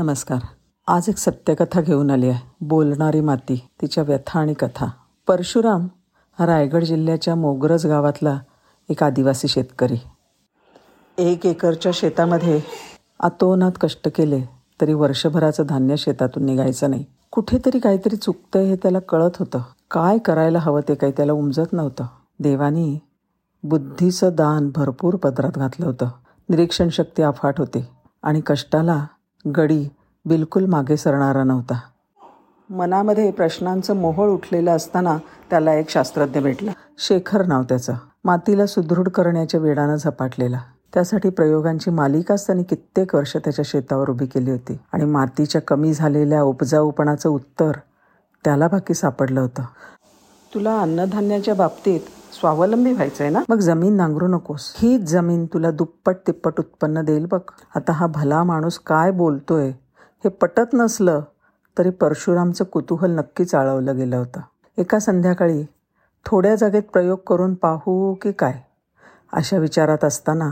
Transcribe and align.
नमस्कार. 0.00 0.38
आज 0.88 1.08
एक 1.08 1.16
सत्यकथा 1.16 1.80
घेऊन 1.80 2.10
आली 2.10 2.28
आहे. 2.28 2.50
बोलणारी 2.60 3.20
माती 3.20 3.68
तिच्या 3.82 4.04
व्यथा 4.04 4.40
आणि 4.40 4.54
कथा. 4.54 4.86
परशुराम 5.26 5.88
हा 6.38 6.46
रायगड 6.46 6.84
जिल्ह्याच्या 6.84 7.34
मोगरज 7.34 7.86
गावातला 7.86 8.38
एक 8.88 9.02
आदिवासी 9.02 9.48
शेतकरी. 9.48 9.96
एक 11.18 11.46
एकरच्या 11.46 11.92
शेतामध्ये 11.94 12.60
आतोनात 13.20 13.72
कष्ट 13.80 14.08
केले 14.14 14.44
तरी 14.80 14.94
वर्षभराचं 14.94 15.62
धान्य 15.68 15.96
शेतातून 15.96 16.44
निघायचं 16.44 16.90
नाही. 16.90 17.04
कुठेतरी 17.30 17.78
काहीतरी 17.78 18.16
चुकतंय 18.16 18.64
हे 18.64 18.76
त्याला 18.76 18.98
कळत 18.98 19.36
होतं. 19.38 19.58
काय 19.90 20.18
करायला 20.18 20.58
हवं 20.58 20.80
ते 20.88 20.94
काही 20.94 21.12
त्याला 21.16 21.32
उमजत 21.32 21.72
नव्हतं. 21.72 22.06
देवानी 22.40 22.98
बुद्धीचं 23.62 24.30
दान 24.34 24.70
भरपूर 24.74 25.16
पदरात 25.16 25.52
घातलं 25.56 25.86
होतं. 25.86 26.08
निरीक्षण 26.48 26.88
शक्ती 26.88 27.22
अफाट 27.22 27.58
होती 27.58 27.84
आणि 28.22 28.40
कष्टाला 28.40 29.06
गडी 29.48 29.88
बिलकुल 30.24 30.64
मागे 30.64 30.96
सरणारा 30.96 31.44
नव्हता. 31.44 31.80
मनामध्ये 32.70 33.30
प्रश्नांचं 33.30 33.96
मोहळ 33.96 34.28
उठलेलं 34.28 34.76
असताना 34.76 35.18
त्याला 35.50 35.74
एक 35.74 35.88
शास्त्रज्ञ 35.88 36.40
भेटला. 36.40 36.70
शेखर 36.98 37.46
नाव 37.46 37.62
त्याचं. 37.62 37.94
मातीला 38.24 38.66
सुदृढ 38.66 39.08
करण्याच्या 39.08 39.60
वेडानं 39.60 39.96
झपाटलेला. 39.96 40.60
त्यासाठी 40.94 41.30
प्रयोगांची 41.30 41.90
मालिकाच 41.90 42.46
त्यांनी 42.46 42.62
कित्येक 42.64 43.14
वर्ष 43.14 43.36
त्याच्या 43.36 43.64
शेतावर 43.68 44.10
उभी 44.10 44.26
केली 44.26 44.50
होती. 44.50 44.78
आणि 44.92 45.04
मातीच्या 45.04 45.60
कमी 45.60 45.92
झालेल्या 45.92 46.42
उपजाऊपणाचं 46.42 47.28
उत्तर 47.28 47.72
त्याला 48.44 48.68
बाकी 48.68 48.94
सापडलं 48.94 49.40
होतं. 49.40 49.62
तुला 50.54 50.80
अन्नधान्याच्या 50.80 51.54
बाबतीत 51.54 52.00
स्वावलंबी 52.32 52.92
व्हायचंय 52.92 53.30
ना? 53.30 53.42
मग 53.48 53.58
जमीन 53.58 53.94
नांगरू 53.94 54.26
नकोस. 54.26 54.74
हीच 54.78 55.00
जमीन 55.00 55.46
तुला 55.46 55.70
दुप्पट 55.70 56.16
तिप्पट 56.26 56.58
उत्पन्न 56.58 57.02
देईल 57.02 57.26
बघ. 57.26 57.40
आता 57.76 57.92
हा 57.92 58.06
भला 58.06 58.44
माणूस 58.44 58.78
काय 58.78 59.10
बोलतोय? 59.10 59.70
हे 60.24 60.28
पटत 60.28 60.74
नसलं 60.74 61.20
तरी 61.78 61.90
परशुरामचं 61.90 62.64
कुतूहल 62.64 63.10
नक्कीच 63.10 63.54
आळवलं 63.54 63.96
गेलं 63.96 64.16
होतं. 64.16 64.40
एका 64.78 64.98
संध्याकाळी 64.98 65.64
थोड्या 66.26 66.54
जागेत 66.54 66.82
प्रयोग 66.92 67.18
करून 67.26 67.54
पाहू 67.54 68.14
की 68.14 68.32
काय? 68.32 68.60
अशा 69.32 69.58
विचारात 69.58 70.04
असताना 70.04 70.50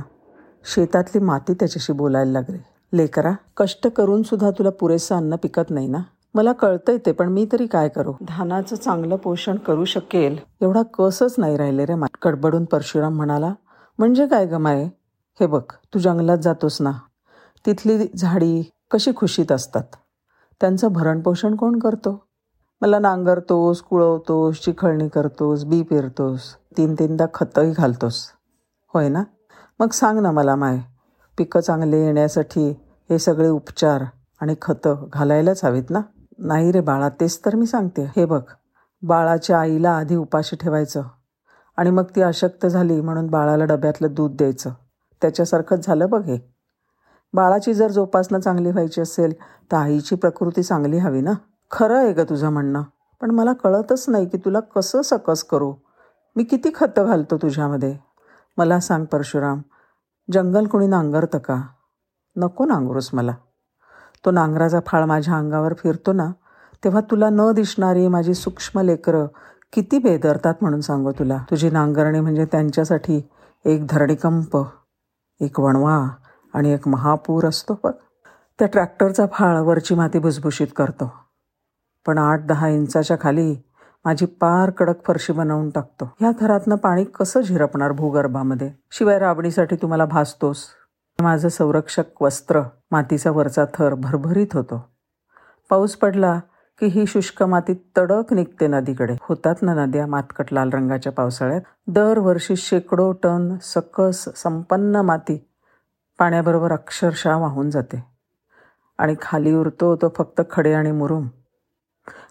शेतातली 0.74 1.20
माती 1.20 1.54
त्याच्याशी 1.54 1.92
बोलायला 1.92 2.32
लागली. 2.32 2.58
लेकरा 2.92 3.32
कष्ट 3.56 3.86
करून 3.86 4.22
सुद्धा 4.22 4.50
तुला 4.50 4.70
पुरेसं 4.70 5.16
अन्न 5.16 5.36
पिकत 5.36 5.70
नाही 5.70 5.88
ना? 5.88 5.98
मला 6.38 6.52
कळतंय 6.52 6.98
ते 7.06 7.12
पण 7.12 7.28
मी 7.28 7.46
तरी 7.52 7.66
काय 7.66 7.88
करू? 7.88 8.12
धानाचं 8.20 8.76
चांगलं 8.76 9.16
पोषण 9.16 9.56
करू 9.56 9.84
शकेल 9.84 10.36
एवढा 10.60 10.82
कसच 10.82 11.34
नाही 11.38 11.56
राहिले 11.56 11.84
रे 11.86 11.94
मा 11.94 12.06
कडबडून 12.22 12.64
परशुराम 12.64 13.16
म्हणाला. 13.16 13.52
म्हणजे 13.98 14.26
काय 14.26 14.46
गमाय 14.46 14.84
हे 15.40 15.46
बघ 15.46 15.62
तू 15.94 15.98
जंगलात 15.98 16.38
जातोस 16.38 16.80
ना. 16.80 16.92
तिथली 17.66 18.06
झाडी 18.16 18.62
कशी 18.90 19.12
खुशीत 19.16 19.52
असतात. 19.52 19.82
त्यांचं 20.60 20.92
भरणपोषण 20.92 21.56
कोण 21.56 21.78
करतो? 21.78 22.26
मला 22.80 22.98
नांगरतोस 22.98 23.82
कुळवतोस 23.82 24.60
चिखळणी 24.60 25.08
करतोस 25.08 25.64
बी 25.64 25.82
पेरतोस 25.82 26.54
तीन 26.76 26.94
तीनदा 26.94 27.26
खतही 27.34 27.72
घालतोस. 27.72 28.24
होय 28.94 29.08
ना? 29.08 29.22
मग 29.80 29.90
सांग 29.90 30.18
ना 30.18 30.30
मला 30.30 30.56
माय 30.56 30.78
पिकं 31.38 31.60
चांगले 31.60 32.04
येण्यासाठी 32.04 32.68
हे 33.10 33.18
सगळे 33.18 33.48
उपचार 33.48 34.04
आणि 34.40 34.54
खतं 34.62 35.04
घालायलाच 35.12 35.64
हवीत 35.64 35.90
ना? 35.90 36.00
नाही 36.38 36.72
रे 36.72 36.80
बाळा 36.80 37.08
तेच 37.08 37.40
तर 37.46 37.54
मी 37.54 37.66
सांगते. 37.66 38.12
हे 38.16 38.24
बघ 38.24 38.42
बाळाच्या 39.02 39.60
आईला 39.60 39.90
आधी 39.90 40.16
उपाशी 40.16 40.56
ठेवायचं 40.56 41.02
आणि 41.76 41.90
मग 41.90 42.02
ती 42.16 42.20
अशक्त 42.20 42.66
झाली 42.66 43.00
म्हणून 43.00 43.26
बाळाला 43.26 43.64
डब्यातलं 43.64 44.08
दूध 44.10 44.36
द्यायचं. 44.36 44.70
त्याच्यासारखंच 45.22 45.86
झालं 45.86 46.10
बघ 46.10 46.24
हे. 46.24 46.38
बाळाची 47.34 47.74
जर 47.74 47.90
जोपासना 47.90 48.38
चांगली 48.38 48.70
व्हायची 48.70 49.00
असेल 49.00 49.32
तर 49.72 49.76
आईची 49.76 50.16
प्रकृती 50.16 50.62
चांगली 50.62 50.98
हवी 50.98 51.20
ना? 51.20 51.32
खरं 51.70 51.98
आहे 51.98 52.12
ग 52.12 52.20
तुझं 52.20 52.50
म्हणणं. 52.50 52.82
पण 53.20 53.30
मला 53.30 53.52
कळतच 53.52 54.04
नाही 54.08 54.28
की 54.28 54.36
तुला 54.36 54.60
कसं 54.60 55.02
सकस 55.02 55.44
करू. 55.44 55.74
मी 56.36 56.44
किती 56.44 56.70
खतं 56.74 57.06
घालतो 57.06 57.36
तुझ्यामध्ये? 57.36 57.98
मला 58.56 58.80
सांग 58.80 59.04
परशुराम 59.04 59.62
जंगल 60.32 60.66
कोणी 60.66 60.86
नांगरतं 60.86 61.38
का? 61.38 61.62
नको 62.36 62.64
नांगरूस 62.64 63.10
मला. 63.12 63.32
तो 64.24 64.30
नांगराचा 64.30 64.78
फाळ 64.86 65.04
माझ्या 65.04 65.34
अंगावर 65.34 65.74
फिरतो 65.74 66.12
ना 66.12 66.30
तेव्हा 66.84 67.00
तुला 67.00 67.28
न 67.30 67.52
दिसणारी 67.52 68.08
माझी 68.08 68.34
सूक्ष्म 68.34 68.80
लेकरं 68.80 69.26
किती 69.72 69.98
बेदरतात 69.98 70.54
म्हणून 70.60 70.80
सांगू 70.80 71.12
तुला. 71.12 71.38
तुझी 71.50 71.70
नांगरणी 71.70 72.20
म्हणजे 72.20 72.44
त्यांच्यासाठी 72.44 73.28
एक 73.64 73.86
धरणीकंप 73.86 74.56
एक 75.40 75.60
वणवा 75.60 76.08
आणि 76.54 76.72
एक 76.72 76.88
महापूर 76.88 77.44
असतो 77.44 77.80
बघ. 77.84 77.92
त्या 78.58 78.68
ट्रॅक्टरचा 78.68 79.26
फाळ 79.32 79.56
वरची 79.56 79.94
माती 79.94 80.18
भुसभुशीत 80.18 80.66
करतो. 80.76 81.12
पण 82.06 82.18
आठ 82.18 82.40
दहा 82.46 82.68
इंचाच्या 82.68 83.16
खाली 83.20 83.56
माझी 84.04 84.26
पार 84.26 84.70
कडक 84.70 85.04
फरशी 85.06 85.32
बनवून 85.32 85.70
टाकतो. 85.70 86.12
ह्या 86.20 86.30
थरातनं 86.40 86.76
पाणी 86.76 87.04
कसं 87.04 87.40
झिरपणार 87.40 87.92
भूगर्भामध्ये? 87.92 88.70
शिवाय 88.90 89.18
राबणीसाठी 89.18 89.76
तुम्हाला 89.76 90.04
भासतोस. 90.04 90.64
माझं 91.20 91.48
संरक्षक 91.48 92.22
वस्त्र 92.22 92.60
मातीचा 92.90 93.30
वरचा 93.30 93.64
थर 93.74 93.94
भरभरीत 93.94 94.46
होतो. 94.52 94.88
पाऊस 95.70 95.96
पडला 95.96 96.40
की 96.80 96.86
ही 96.86 97.06
शुष्क 97.06 97.42
माती 97.42 97.74
तडक 97.96 98.32
निघते 98.32 98.66
नदीकडे. 98.66 99.16
होतात 99.20 99.54
ना 99.62 99.74
नद्या 99.74 100.06
मातकट 100.06 100.44
लाल 100.52 100.70
रंगाच्या 100.72 101.12
पावसाळ्यात? 101.12 101.60
दरवर्षी 101.86 102.56
शेकडो 102.56 103.12
टन 103.12 103.58
सकस 103.62 104.28
संपन्न 104.36 104.96
माती 104.96 105.48
पाण्याबरोबर 106.18 106.72
अक्षरशः 106.72 107.36
वाहून 107.36 107.70
जाते. 107.70 108.04
आणि 108.98 109.14
खाली 109.22 109.54
उरतो 109.54 109.96
तो 109.96 110.12
फक्त 110.16 110.40
खडे 110.50 110.72
आणि 110.72 110.92
मुरुम. 110.92 111.28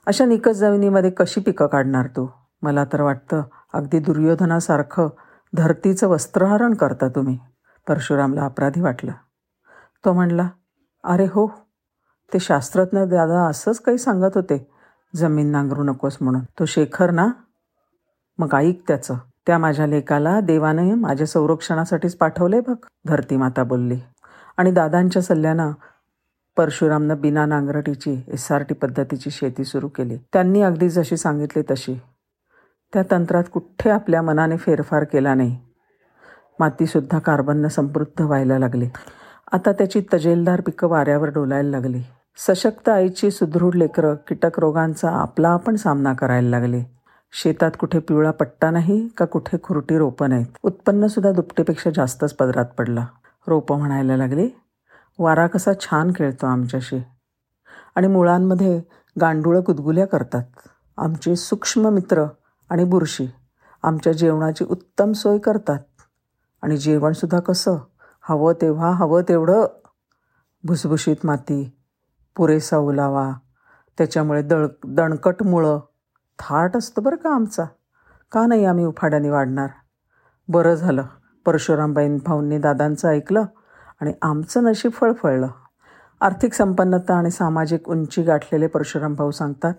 अशा 0.06 0.26
निकस 0.26 0.52
जमिनीमध्ये 0.52 1.10
कशी 1.10 1.42
पिकं 1.42 1.68
काढणार 1.68 2.08
तू? 2.08 2.28
मला 2.62 2.86
तर 2.86 3.02
वाटतं 3.02 3.42
अगदी 3.74 4.00
दुर्योधनासारखं 4.00 5.08
धरतीचं 5.54 6.08
वस्त्रहरण 6.08 6.74
करता 6.74 7.08
तुम्ही. 7.08 7.40
परशुरामला 7.88 8.46
अपराधी 8.46 8.82
वाटलं. 8.82 9.12
तो 10.06 10.14
म्हणला 10.14 10.50
अरे 11.04 11.26
हो 11.26 11.48
ते 12.34 12.40
शास्त्रज्ञ 12.40 13.00
दादा 13.00 13.48
असंच 13.48 13.80
काही 13.80 13.98
सांगत 13.98 14.32
होते. 14.36 14.72
जमीन 15.16 15.48
नांगरू 15.48 15.84
नकोस 15.84 16.18
म्हणून. 16.22 16.42
तो 16.60 16.66
शेखर 16.66 17.12
ना? 17.12 17.28
मग 18.38 18.54
ऐक 18.54 18.84
त्याचं. 18.88 19.16
त्या 19.48 19.58
माझ्या 19.58 19.88
लेकाला 19.88 20.40
देवाने 20.40 20.94
माझ्या 20.94 21.28
संरक्षणासाठीच 21.28 22.18
पाठवले 22.18 22.60
बघ. 22.60 22.76
धरती 23.06 23.38
माता 23.38 23.64
बोलली. 23.64 24.00
आणि 24.58 24.72
दादांच्या 24.72 25.22
सल्ल्यानं 25.22 25.72
परशुरामनं 26.58 27.22
बिना 27.22 27.46
नांगरटीची 27.46 28.24
एस 28.28 28.52
आर 28.52 28.64
टी 28.64 28.74
पद्धतीची 28.74 29.30
शेती 29.30 29.64
सुरू 29.64 29.88
केली. 29.88 30.18
त्यांनी 30.18 30.62
अगदी 30.62 30.90
जशी 30.90 31.18
सांगितली 31.18 31.64
तशी. 31.72 32.00
त्या 32.94 33.04
तंत्रात 33.12 33.44
कुठे 33.54 33.90
आपल्या 33.90 34.22
मनाने 34.22 34.58
फेरफार 34.58 35.04
केला 35.04 35.34
नाही. 35.34 35.67
मातीसुद्धा 36.60 37.20
कार्बननं 37.20 37.68
समृद्ध 37.68 38.22
व्हायला 38.22 38.60
लागली. 38.60 38.90
आता 39.52 39.72
त्याची 39.72 40.02
तजेलदार 40.14 40.62
पिकं 40.62 40.88
वाऱ्यावर 40.88 41.30
डोलायला 41.30 41.70
लागली. 41.70 42.04
सशक्त 42.38 42.90
आईची 42.90 43.32
सुदृढ 43.32 43.76
लेकरं 43.76 44.16
कीटक 44.16 44.60
रोगांचा 44.60 45.10
आपला 45.10 45.50
आपण 45.50 45.76
सामना 45.76 46.14
करायला 46.14 46.50
लागले. 46.50 46.84
शेतात 47.32 47.72
कुठे 47.80 48.00
पिवळा 48.00 48.32
पट्टा 48.32 48.72
नाही 48.72 49.08
का 49.18 49.26
कुठे 49.26 49.58
खुरटी 49.64 49.98
रोपं 49.98 50.30
नाहीत? 50.30 50.46
उत्पन्नसुद्धा 50.64 51.32
दुपटीपेक्षा 51.32 51.90
जास्तच 51.96 52.34
पदरात 52.34 52.66
पडला. 52.66 53.06
रोपं 53.48 53.78
म्हणायला 53.78 54.18
लागली 54.18 54.50
वारा 55.20 55.48
कसा 55.48 55.72
छान 55.82 56.12
खेळतो 56.16 56.46
आमच्याशी. 56.46 57.04
आणि 57.96 58.08
मुळांमध्ये 58.08 58.82
गांडुळं 59.22 59.62
गुदगुल्या 59.66 60.08
करतात. 60.08 60.44
आमचे 60.98 61.36
सूक्ष्म 61.36 61.90
मित्र 61.90 62.26
आणि 62.70 62.84
बुरशी 62.84 63.28
आमच्या 63.84 64.14
जेवणाची 64.14 64.66
उत्तम 64.70 65.12
सोय 65.12 65.38
करतात. 65.38 65.80
आणि 66.62 66.78
जेवणसुद्धा 66.78 67.40
कसं? 67.40 67.78
हवं 68.22 68.54
तेव्हा 68.62 68.92
हवं 68.92 69.22
तेवढं 69.30 69.66
भुसभुशीत 70.64 71.16
माती 71.24 71.78
पुरेसा 72.36 72.78
ओलावा 72.78 73.32
त्याच्यामुळे 73.98 74.42
दळ 74.42 74.68
दणकट 74.88 75.44
मुळं 75.44 75.80
थाट 76.40 76.78
असतं 76.78 77.04
बरं 77.04 77.16
का 77.16 77.36
आमचा. 77.36 77.64
का 78.32 78.46
नाही 78.48 78.66
आम्ही 78.66 78.86
उफाड्याने 78.86 79.30
वाढणार? 79.30 79.70
बरं 80.48 80.76
झालं. 80.76 81.04
परशुरामबाईन 81.46 82.18
भाऊंनी 82.26 82.58
दादांचं 82.58 83.08
ऐकलं 83.08 83.46
आणि 84.02 84.14
आमचं 84.22 84.64
नशीब 84.64 84.92
फळफळलं. 84.92 85.48
आर्थिक 86.22 86.54
संपन्नता 86.54 87.16
आणि 87.16 87.32
सामाजिक 87.32 87.90
उंची 87.90 88.22
गाठलेले 88.24 88.68
परशुराम 88.68 89.16
भाऊ 89.16 89.32
सांगतात 89.32 89.74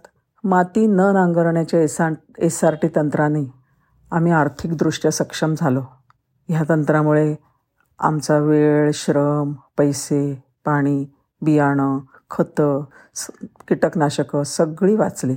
माती 0.45 0.87
न 0.87 1.01
नांगरण्याच्या 1.01 1.81
S 1.81 2.01
R 2.01 2.13
S 2.39 2.65
R 2.65 2.75
T 2.75 2.89
तंत्राने 2.89 3.53
आम्ही 4.11 4.33
आर्थिकदृष्ट्या 4.33 5.11
सक्षम 5.11 5.55
झालो. 5.59 5.83
ह्या 6.51 6.63
तंत्रामुळे 6.69 7.35
आमचा 7.99 8.39
वेळ 8.39 8.91
श्रम 8.95 9.53
पैसे 9.79 10.45
पाणी 10.65 11.07
बियाणं 11.43 11.99
खतं 12.31 12.85
स 13.15 13.27
कीटकनाशकं 13.69 14.43
सगळी 14.43 14.95
वाचली. 14.95 15.37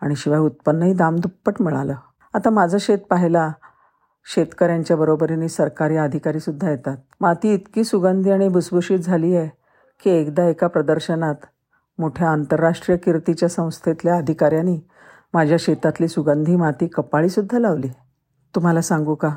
आणि 0.00 0.16
शिवाय 0.16 0.38
उत्पन्नही 0.38 0.94
दामदुप्पट 0.94 1.62
मिळालं. 1.62 1.94
आता 2.34 2.50
माझं 2.50 2.78
शेत 2.80 2.98
पाहायला 2.98 3.52
शेतकऱ्यांच्या 4.34 4.96
बरोबरीने 4.96 5.48
सरकारी 5.48 5.96
अधिकारीसुद्धा 5.96 6.70
येतात. 6.70 6.96
माती 7.20 7.54
इतकी 7.54 7.84
सुगंधी 7.84 8.30
आणि 8.30 8.48
भुसभुशीत 8.48 8.98
झाली 8.98 9.36
आहे 9.36 9.48
की 10.04 10.10
एकदा 10.10 10.44
एका 10.44 10.66
प्रदर्शनात 10.66 11.34
मोठ्या 11.98 12.30
आंतरराष्ट्रीय 12.30 12.98
कीर्तीच्या 12.98 13.48
संस्थेतल्या 13.48 14.16
अधिकाऱ्यांनी 14.16 14.80
माझ्या 15.34 15.56
शेतातली 15.60 16.08
सुगंधी 16.08 16.56
माती 16.56 16.86
कपाळीसुद्धा 16.86 17.58
लावली. 17.58 17.88
तुम्हाला 18.54 18.80
सांगू 18.80 19.14
का? 19.14 19.36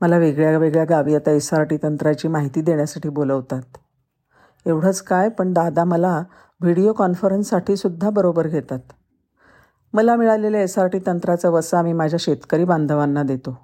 मला 0.00 0.18
वेगळ्या 0.18 0.58
वेगळ्या 0.58 0.84
गावी 0.84 1.14
आता 1.14 1.30
एस 1.30 1.54
आर 1.54 1.62
टी 1.62 1.76
तंत्राची 1.76 2.28
माहिती 2.28 2.60
देण्यासाठी 2.60 3.08
बोलवतात. 3.08 3.62
एवढंच 4.66 5.02
काय 5.02 5.28
पण 5.28 5.52
दादा 5.52 5.84
मला 5.84 6.22
व्हिडिओ 6.60 6.92
कॉन्फरन्ससाठी 6.92 7.76
सुद्धा 7.76 8.10
बरोबर 8.10 8.46
घेतात. 8.46 8.78
मला 9.92 10.16
मिळालेल्या 10.16 10.62
एस 10.62 10.78
आर 10.78 10.86
टी 10.86 10.98
तंत्राचा 11.06 11.48
वसा 11.48 11.82
मी 11.82 11.92
माझ्या 11.92 12.18
शेतकरी 12.20 12.64
बांधवांना 12.64 13.22
देतो. 13.22 13.58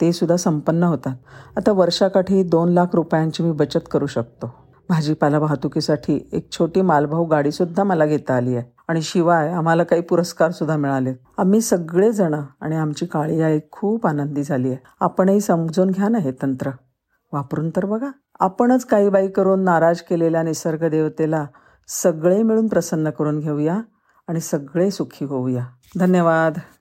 ते 0.00 0.12
सुद्धा 0.12 0.36
संपन्न 0.36 0.82
होतात. 0.82 1.16
आता 1.56 1.72
वर्षाकाठी 1.72 2.42
दोन 2.42 2.68
लाख 2.68 2.86
रुपयांची 2.92 3.42
मी 3.42 3.52
बचत 3.52 3.88
करू 3.90 4.06
शकतो. 4.06 4.54
भाजीपाला 4.88 5.38
वाहतुकीसाठी 5.38 6.28
एक 6.32 6.52
छोटी 6.52 6.80
मालभाऊ 6.80 7.24
गाडीसुद्धा 7.24 7.84
मला 7.84 8.06
घेता 8.06 8.36
आली 8.36 8.56
आहे. 8.56 8.73
आणि 8.88 9.02
शिवाय 9.02 9.52
आम्हाला 9.52 9.84
काही 9.84 10.02
पुरस्कारसुद्धा 10.02 10.76
मिळाले. 10.76 11.14
आम्ही 11.38 11.60
सगळेजणं 11.60 12.42
आणि 12.60 12.76
आमची 12.76 13.06
काळी 13.06 13.42
आई 13.42 13.60
खूप 13.70 14.06
आनंदी 14.06 14.42
झाली 14.42 14.68
आहे. 14.68 14.78
आपणही 15.00 15.40
समजून 15.40 15.90
घ्या 15.90 16.08
ना 16.08 16.18
हे 16.18 16.32
तंत्र. 16.42 16.70
वापरून 17.32 17.70
तर 17.70 17.84
बघा. 17.84 18.10
आपणच 18.40 18.84
काही 18.84 19.08
बाई 19.08 19.28
करून 19.28 19.64
नाराज 19.64 20.00
केलेल्या 20.00 20.42
निसर्ग 20.42 20.88
देवतेला 20.88 21.46
सगळे 21.88 22.42
मिळून 22.42 22.68
प्रसन्न 22.68 23.10
करून 23.10 23.40
घेऊया 23.40 23.80
आणि 24.28 24.40
सगळे 24.40 24.90
सुखी 24.90 25.24
होऊया. 25.24 25.66
धन्यवाद. 25.98 26.58